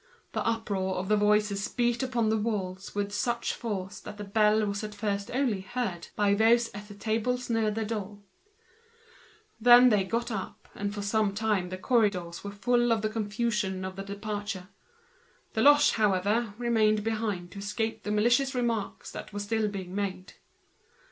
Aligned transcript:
The 0.31 0.43
uproar 0.43 0.95
of 0.95 1.09
the 1.09 1.15
voices 1.15 1.67
beat 1.67 2.03
on 2.15 2.29
the 2.29 2.37
walls 2.39 2.95
with 2.95 3.11
such 3.11 3.53
force 3.53 3.99
that 3.99 4.17
the 4.17 4.23
bell 4.23 4.65
was 4.65 4.83
at 4.83 4.95
first 4.95 5.29
only 5.29 5.61
heard 5.61 6.07
by 6.15 6.33
those 6.33 6.69
at 6.73 6.87
the 6.87 6.95
tables 6.95 7.51
near 7.51 7.69
the 7.69 7.85
door. 7.85 8.17
They 9.59 10.03
got 10.03 10.31
up, 10.31 10.67
and 10.73 10.91
the 10.91 10.97
confusion 11.37 11.45
of 11.69 11.69
the 11.69 11.69
departure 11.69 11.69
filled 11.69 11.69
the 11.69 11.77
corridors 11.77 12.39
for 12.39 12.49
a 12.49 12.77
long 12.77 14.45
time. 14.49 14.67
Deloche, 15.53 15.91
however, 15.97 16.55
remained 16.57 17.03
behind 17.03 17.51
to 17.51 17.59
escape 17.59 18.01
the 18.01 18.09
malicious 18.09 18.55
remarks 18.55 19.11
that 19.11 19.31
were 19.31 19.39
still 19.39 19.67
being 19.67 19.93
made. 19.93 20.33